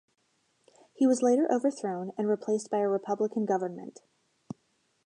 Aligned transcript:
He 0.95 1.05
was 1.05 1.21
later 1.21 1.45
overthrown 1.53 2.11
and 2.17 2.27
replaced 2.27 2.71
by 2.71 2.79
a 2.79 2.87
republican 2.89 3.45
government. 3.45 3.99